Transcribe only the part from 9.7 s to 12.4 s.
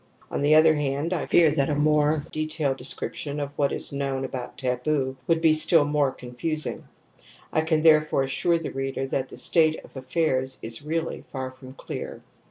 of affairs is really far from clear.